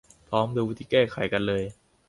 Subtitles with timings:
[0.29, 1.63] พร้อมดูวิธีแก้ไขกันเลย